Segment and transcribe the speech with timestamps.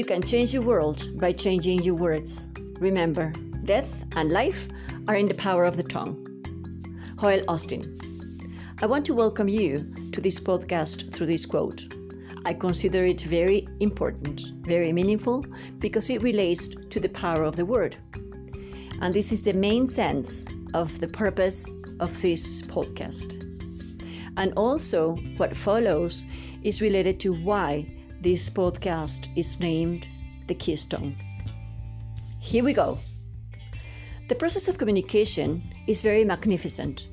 [0.00, 2.48] you can change the world by changing your words.
[2.78, 3.30] Remember,
[3.64, 4.66] death and life
[5.06, 6.16] are in the power of the tongue.
[7.20, 7.84] Joel Osteen.
[8.80, 11.84] I want to welcome you to this podcast through this quote.
[12.46, 15.44] I consider it very important, very meaningful,
[15.80, 17.94] because it relates to the power of the word.
[19.02, 23.42] And this is the main sense of the purpose of this podcast.
[24.38, 26.24] And also, what follows
[26.62, 27.86] is related to why
[28.20, 30.06] this podcast is named
[30.46, 31.16] The Keystone.
[32.38, 32.98] Here we go.
[34.28, 37.08] The process of communication is very magnificent.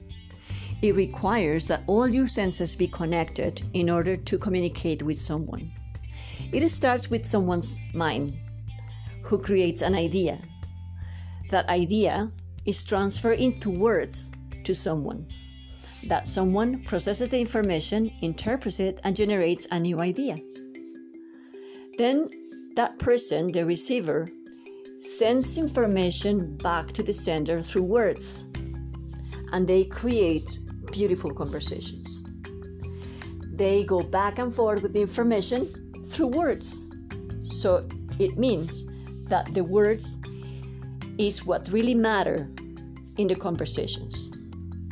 [0.82, 5.72] It requires that all your senses be connected in order to communicate with someone.
[6.52, 8.38] It starts with someone's mind,
[9.24, 10.38] who creates an idea.
[11.52, 12.30] That idea
[12.66, 14.30] is transferred into words
[14.66, 15.26] to someone.
[16.04, 20.36] That someone processes the information, interprets it, and generates a new idea.
[21.98, 22.30] Then
[22.76, 24.28] that person, the receiver,
[25.18, 28.48] sends information back to the sender through words,
[29.52, 30.60] and they create
[30.92, 32.24] beautiful conversations.
[33.54, 35.66] They go back and forth with the information
[36.06, 36.90] through words.
[37.42, 37.88] So
[38.20, 38.86] it means
[39.26, 40.18] that the words
[41.18, 42.48] is what really matter
[43.18, 44.30] in the conversations,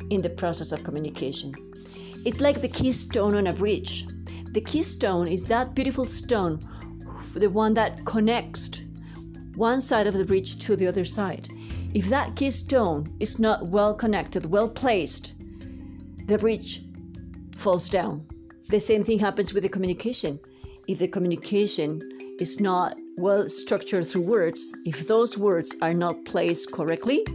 [0.09, 1.53] in the process of communication.
[2.25, 4.07] It's like the keystone on a bridge.
[4.51, 6.67] The keystone is that beautiful stone,
[7.39, 8.86] the one that connects
[9.55, 11.47] one side of the bridge to the other side.
[11.94, 15.33] If that keystone is not well connected, well placed,
[16.28, 16.81] the bridge
[17.56, 18.25] falls down.
[18.69, 20.39] The same thing happens with the communication.
[20.88, 22.02] If the communication
[22.39, 27.25] is not well structured through words, if those words are not placed correctly,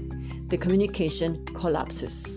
[0.49, 2.35] the communication collapses.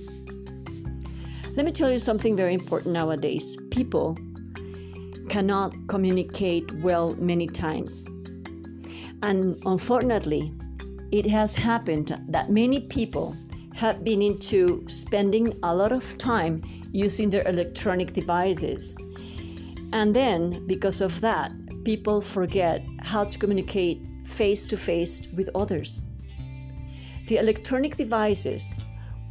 [1.56, 3.58] Let me tell you something very important nowadays.
[3.70, 4.18] People
[5.30, 8.08] cannot communicate well many times.
[9.22, 10.54] And unfortunately,
[11.12, 13.36] it has happened that many people
[13.74, 16.62] have been into spending a lot of time
[16.92, 18.96] using their electronic devices.
[19.92, 21.52] And then, because of that,
[21.84, 26.06] people forget how to communicate face to face with others.
[27.28, 28.80] The electronic devices,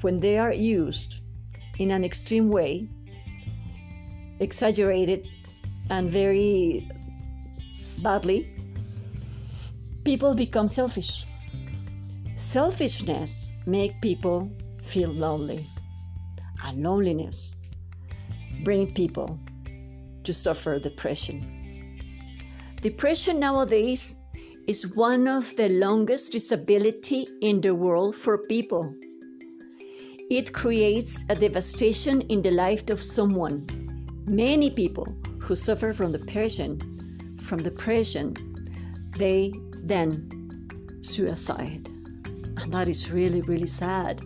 [0.00, 1.22] when they are used
[1.78, 2.88] in an extreme way,
[4.40, 5.26] exaggerated
[5.92, 6.88] and very
[8.02, 8.48] badly,
[10.04, 11.26] people become selfish.
[12.34, 15.66] Selfishness make people feel lonely,
[16.64, 17.58] and loneliness
[18.64, 19.38] bring people
[20.24, 22.00] to suffer depression.
[22.80, 24.16] Depression nowadays
[24.66, 28.94] is one of the longest disability in the world for people.
[30.30, 33.66] It creates a devastation in the life of someone.
[34.26, 36.78] Many people who suffer from depression,
[37.36, 38.36] from depression,
[39.16, 40.12] they then
[41.00, 41.88] suicide.
[42.58, 44.20] And that is really, really sad.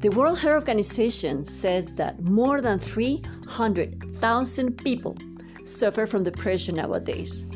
[0.00, 5.16] The World Health Organization says that more than 300,000 people
[5.64, 7.46] suffer from depression nowadays.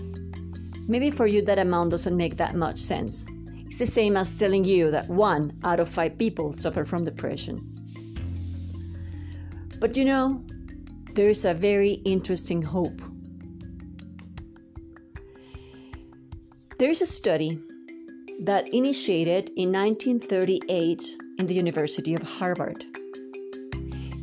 [0.88, 3.26] Maybe for you that amount doesn't make that much sense.
[3.66, 7.59] It's the same as telling you that one out of five people suffer from depression.
[9.81, 10.44] But you know,
[11.15, 13.00] there is a very interesting hope.
[16.78, 17.61] There is a study
[18.45, 22.84] that initiated in 1938 in the University of Harvard.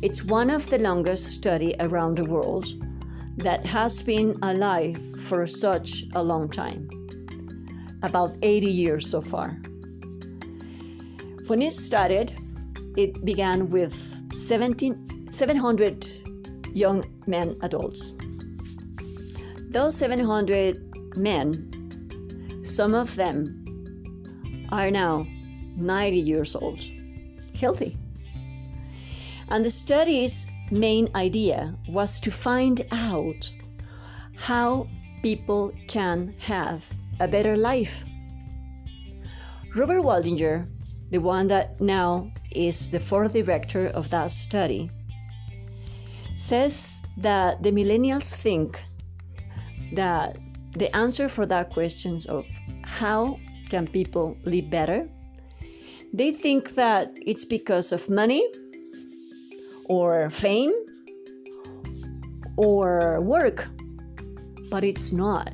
[0.02, 2.66] It's one of the longest study around the world
[3.36, 6.88] that has been alive for such a long time,
[8.02, 9.50] about 80 years so far.
[11.46, 12.32] When it started,
[12.96, 13.94] it began with
[14.34, 16.29] 17, 700
[16.74, 18.14] young men adults.
[19.70, 25.26] Those 700 men, some of them are now
[25.76, 26.80] 90 years old,
[27.54, 27.96] healthy.
[29.48, 33.52] And the study's main idea was to find out
[34.36, 34.88] how
[35.22, 36.84] people can have
[37.18, 38.04] a better life.
[39.76, 40.66] Robert Waldinger,
[41.10, 44.90] the one that now is the fourth director of that study,
[46.40, 48.82] says that the millennials think
[49.92, 50.38] that
[50.72, 52.46] the answer for that question of
[52.82, 53.38] how
[53.68, 55.08] can people live better?
[56.14, 58.44] They think that it's because of money
[59.84, 60.72] or fame
[62.56, 63.68] or work,
[64.70, 65.52] but it's not.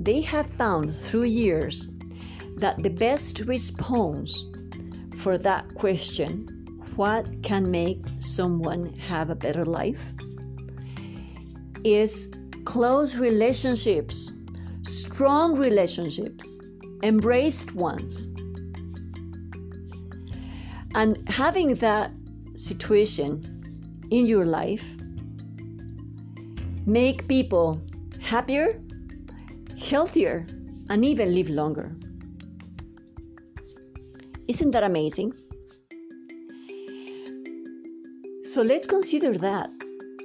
[0.00, 1.90] They have found through years
[2.56, 4.46] that the best response
[5.18, 6.53] for that question,
[6.96, 10.12] what can make someone have a better life,
[11.84, 12.28] is
[12.64, 14.32] close relationships
[14.84, 16.60] strong relationships,
[17.02, 18.28] embraced ones.
[20.94, 22.12] And having that
[22.54, 24.86] situation in your life
[26.86, 27.80] make people
[28.20, 28.80] happier,
[29.80, 30.46] healthier,
[30.90, 31.96] and even live longer.
[34.46, 35.32] Isn't that amazing?
[38.44, 39.70] So let's consider that.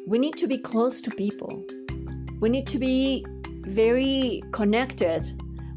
[0.06, 1.64] We need to be close to people.
[2.42, 3.26] We need to be
[3.62, 5.24] very connected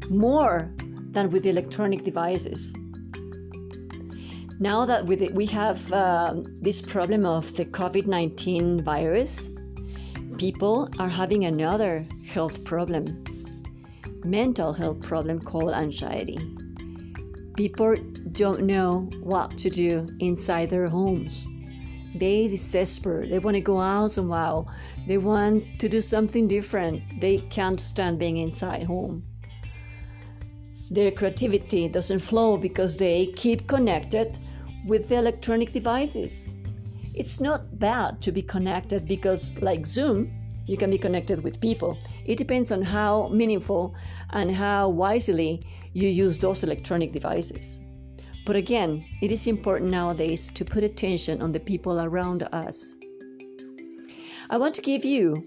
[0.09, 0.69] more
[1.11, 2.75] than with electronic devices.
[4.59, 9.49] Now that we have uh, this problem of the COVID 19 virus,
[10.37, 13.23] people are having another health problem,
[14.25, 16.39] mental health problem called anxiety.
[17.55, 17.95] People
[18.33, 21.47] don't know what to do inside their homes.
[22.15, 23.29] They desperate.
[23.29, 24.67] They want to go out somehow.
[25.07, 27.01] They want to do something different.
[27.19, 29.23] They can't stand being inside home.
[30.91, 34.37] Their creativity doesn't flow because they keep connected
[34.87, 36.49] with the electronic devices.
[37.15, 40.31] It's not bad to be connected because, like Zoom,
[40.67, 41.97] you can be connected with people.
[42.25, 43.95] It depends on how meaningful
[44.31, 47.81] and how wisely you use those electronic devices.
[48.45, 52.97] But again, it is important nowadays to put attention on the people around us.
[54.49, 55.45] I want to give you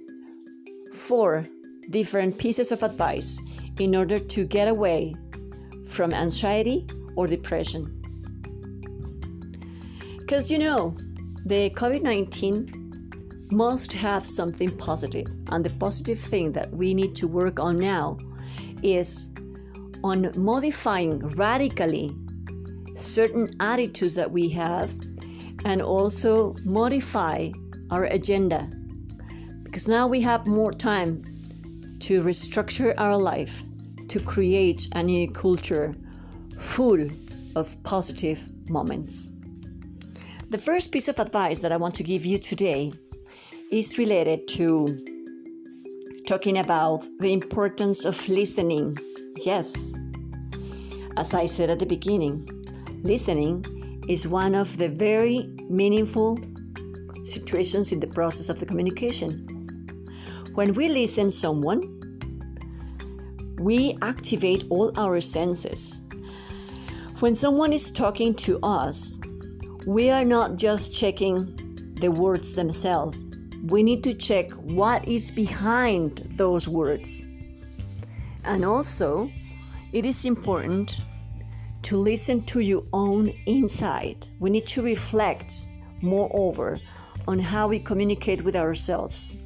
[0.92, 1.44] four
[1.90, 3.38] different pieces of advice
[3.78, 5.14] in order to get away
[5.88, 7.92] from anxiety or depression.
[10.18, 10.94] Because you know,
[11.44, 17.28] the COVID 19 must have something positive, and the positive thing that we need to
[17.28, 18.16] work on now
[18.82, 19.30] is
[20.02, 22.12] on modifying radically
[22.96, 24.94] certain attitudes that we have
[25.64, 27.48] and also modify
[27.90, 28.68] our agenda
[29.64, 31.22] because now we have more time
[31.98, 33.62] to restructure our life
[34.08, 35.94] to create a new culture
[36.58, 37.06] full
[37.56, 39.28] of positive moments.
[40.48, 42.92] The first piece of advice that I want to give you today
[43.70, 45.04] is related to
[46.26, 48.96] talking about the importance of listening.
[49.44, 49.94] Yes,
[51.16, 52.48] as I said at the beginning,
[53.06, 53.64] Listening
[54.08, 56.40] is one of the very meaningful
[57.22, 59.46] situations in the process of the communication.
[60.54, 61.82] When we listen someone,
[63.60, 66.02] we activate all our senses.
[67.20, 69.20] When someone is talking to us,
[69.86, 73.16] we are not just checking the words themselves.
[73.66, 77.24] We need to check what is behind those words.
[78.42, 79.30] And also,
[79.92, 81.00] it is important
[81.86, 84.26] to listen to your own inside.
[84.40, 85.68] We need to reflect,
[86.02, 86.80] moreover,
[87.28, 89.36] on how we communicate with ourselves,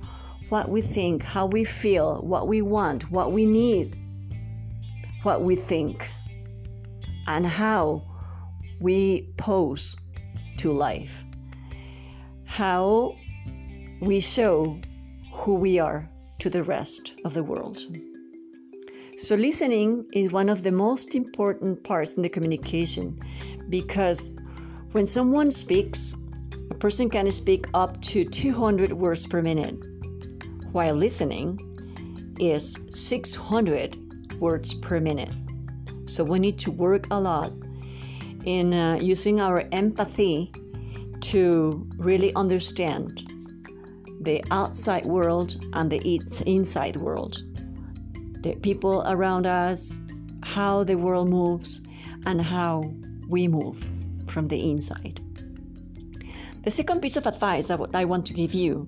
[0.49, 3.95] what we think, how we feel, what we want, what we need,
[5.23, 6.09] what we think,
[7.27, 8.03] and how
[8.81, 9.95] we pose
[10.57, 11.27] to life,
[12.47, 13.15] how
[14.01, 14.81] we show
[15.35, 16.09] who we are
[16.39, 17.79] to the rest of the world.
[19.23, 23.21] So, listening is one of the most important parts in the communication
[23.69, 24.33] because
[24.93, 26.17] when someone speaks,
[26.71, 29.77] a person can speak up to 200 words per minute,
[30.73, 31.61] while listening
[32.41, 35.35] is 600 words per minute.
[36.07, 37.53] So, we need to work a lot
[38.47, 40.51] in uh, using our empathy
[41.21, 43.31] to really understand
[44.23, 46.01] the outside world and the
[46.47, 47.43] inside world
[48.41, 50.01] the people around us,
[50.43, 51.81] how the world moves,
[52.27, 52.83] and how
[53.29, 53.85] we move
[54.27, 55.21] from the inside.
[56.65, 58.87] The second piece of advice that I want to give you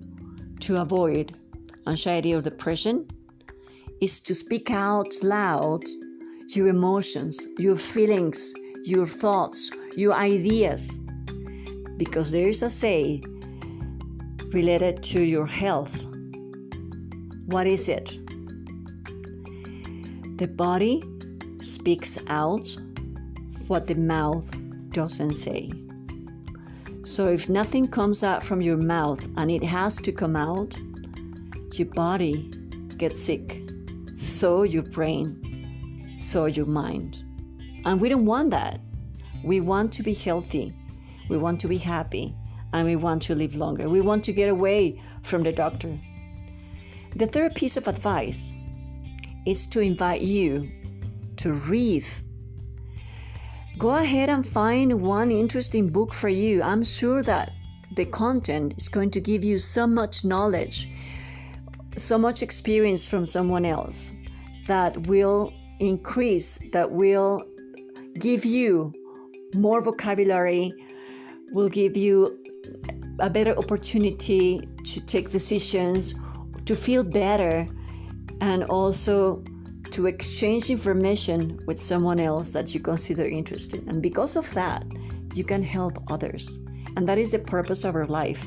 [0.60, 1.36] to avoid
[1.86, 3.06] anxiety or depression
[4.00, 5.84] is to speak out loud
[6.48, 8.52] your emotions, your feelings,
[8.84, 10.98] your thoughts, your ideas.
[11.96, 13.22] Because there is a say
[14.52, 16.06] related to your health.
[17.46, 18.18] What is it?
[20.42, 21.04] The body
[21.60, 22.76] speaks out
[23.68, 24.44] what the mouth
[24.90, 25.70] doesn't say.
[27.04, 30.76] So if nothing comes out from your mouth and it has to come out,
[31.74, 32.50] your body
[32.96, 33.62] gets sick.
[34.16, 37.22] So your brain, so your mind.
[37.84, 38.80] And we don't want that.
[39.44, 40.74] We want to be healthy.
[41.30, 42.34] We want to be happy.
[42.72, 43.88] And we want to live longer.
[43.88, 45.96] We want to get away from the doctor.
[47.14, 48.52] The third piece of advice
[49.46, 50.70] is to invite you
[51.36, 52.04] to read.
[53.78, 56.62] Go ahead and find one interesting book for you.
[56.62, 57.52] I'm sure that
[57.96, 60.88] the content is going to give you so much knowledge,
[61.96, 64.14] so much experience from someone else.
[64.66, 67.44] that will increase, that will
[68.18, 68.92] give you
[69.54, 70.72] more vocabulary,
[71.52, 72.38] will give you
[73.18, 76.14] a better opportunity to take decisions,
[76.64, 77.68] to feel better,
[78.42, 79.40] and also
[79.92, 83.88] to exchange information with someone else that you consider interesting.
[83.88, 84.84] And because of that,
[85.32, 86.58] you can help others.
[86.96, 88.44] And that is the purpose of our life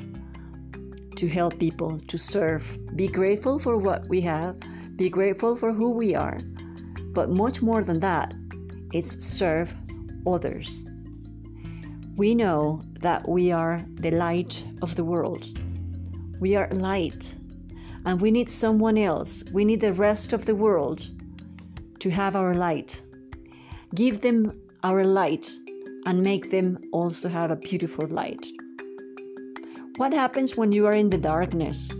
[1.16, 2.78] to help people, to serve.
[2.98, 4.58] Be grateful for what we have,
[4.98, 6.40] be grateful for who we are.
[7.14, 8.34] But much more than that,
[8.92, 9.74] it's serve
[10.28, 10.84] others.
[12.18, 15.48] We know that we are the light of the world.
[16.42, 17.34] We are light,
[18.06, 19.44] and we need someone else.
[19.52, 21.10] We need the rest of the world
[22.00, 23.02] to have our light.
[23.96, 25.50] Give them our light
[26.06, 28.46] and make them also have a beautiful light.
[29.98, 31.92] What happens when you are in the darkness?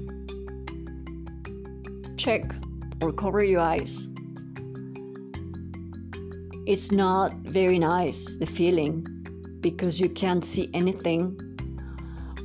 [2.18, 2.44] Check
[3.02, 4.08] or cover your eyes.
[6.68, 9.06] It's not very nice, the feeling,
[9.62, 11.40] because you can't see anything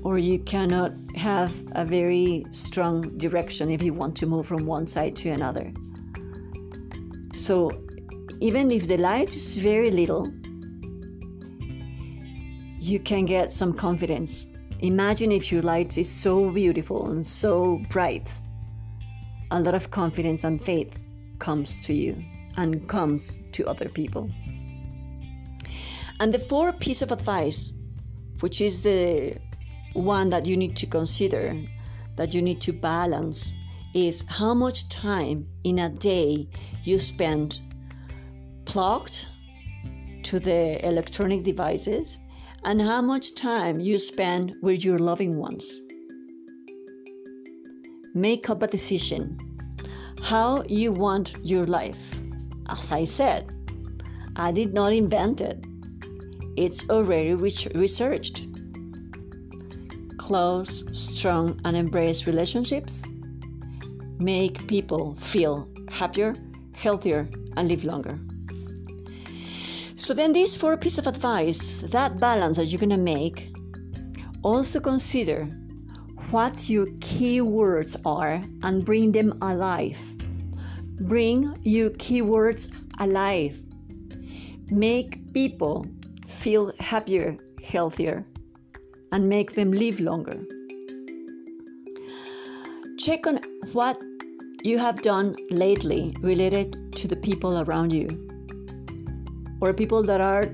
[0.02, 4.86] or you cannot have a very strong direction if you want to move from one
[4.86, 5.72] side to another.
[7.32, 7.70] So,
[8.40, 10.32] even if the light is very little,
[12.80, 14.46] you can get some confidence
[14.82, 18.32] Imagine if your light is so beautiful and so bright.
[19.50, 20.98] A lot of confidence and faith
[21.38, 22.24] comes to you
[22.56, 24.30] and comes to other people.
[26.18, 27.72] And the fourth piece of advice,
[28.40, 29.36] which is the
[29.94, 31.60] one that you need to consider,
[32.16, 33.54] that you need to balance,
[33.94, 36.48] is how much time in a day
[36.84, 37.60] you spend
[38.64, 39.26] plugged
[40.22, 42.20] to the electronic devices
[42.64, 45.80] and how much time you spend with your loving ones.
[48.14, 49.38] Make up a decision
[50.22, 52.14] how you want your life.
[52.68, 53.50] As I said,
[54.36, 55.64] I did not invent it,
[56.56, 58.46] it's already researched.
[60.30, 63.02] Close, strong, and embrace relationships
[64.20, 66.36] make people feel happier,
[66.70, 68.16] healthier, and live longer.
[69.96, 73.52] So then these four pieces of advice, that balance that you're gonna make,
[74.44, 75.46] also consider
[76.30, 79.98] what your keywords are and bring them alive.
[81.00, 83.60] Bring your keywords alive.
[84.70, 85.86] Make people
[86.28, 88.24] feel happier, healthier,
[89.12, 90.46] and make them live longer.
[92.98, 93.40] Check on
[93.72, 94.00] what
[94.62, 98.08] you have done lately related to the people around you
[99.60, 100.46] or people that are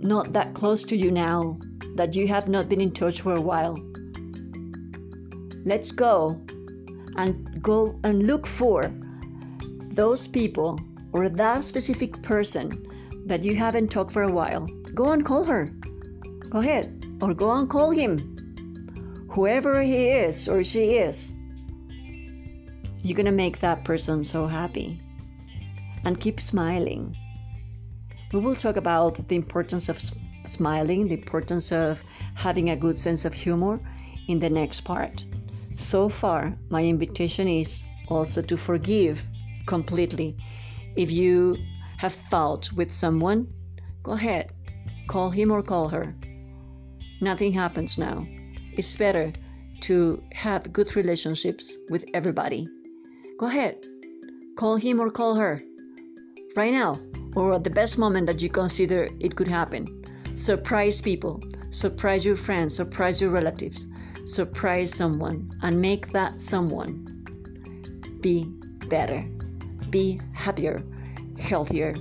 [0.00, 1.58] not that close to you now,
[1.94, 3.78] that you have not been in touch for a while.
[5.64, 6.40] Let's go
[7.16, 8.92] and go and look for
[9.92, 10.78] those people
[11.12, 12.86] or that specific person
[13.26, 14.66] that you haven't talked for a while.
[14.94, 15.72] Go and call her.
[16.50, 17.03] Go ahead.
[17.24, 19.26] Or go and call him.
[19.30, 21.32] Whoever he is or she is.
[23.02, 25.00] You're going to make that person so happy.
[26.04, 27.16] And keep smiling
[28.34, 30.00] we will talk about the importance of
[30.44, 32.02] smiling, the importance of
[32.34, 33.78] having a good sense of humor
[34.26, 35.24] in the next part.
[35.76, 39.24] So far, my invitation is also to forgive
[39.66, 40.36] completely.
[40.96, 41.56] If you
[41.98, 43.46] have fought with someone,
[44.02, 44.50] go ahead,
[45.06, 46.12] call him or call her.
[47.20, 48.26] Nothing happens now.
[48.72, 49.32] It's better
[49.82, 52.68] to have good relationships with everybody.
[53.38, 53.86] Go ahead,
[54.56, 55.60] call him or call her
[56.56, 57.00] right now
[57.34, 60.04] or at the best moment that you consider it could happen.
[60.34, 63.86] Surprise people, surprise your friends, surprise your relatives,
[64.24, 67.10] surprise someone, and make that someone
[68.20, 68.44] be
[68.88, 69.22] better,
[69.90, 70.82] be happier,
[71.38, 71.94] healthier,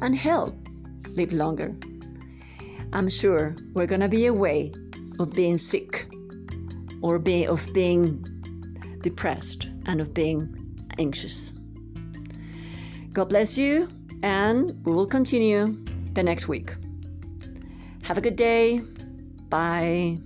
[0.00, 0.54] and help
[1.16, 1.74] live longer.
[2.92, 4.72] I'm sure we're gonna be away
[5.18, 6.06] of being sick
[7.02, 8.24] or be, of being
[9.02, 10.54] depressed and of being
[10.98, 11.52] anxious.
[13.12, 13.88] God bless you
[14.22, 15.76] and we will continue
[16.12, 16.74] the next week.
[18.04, 18.80] Have a good day.
[19.48, 20.18] Bye.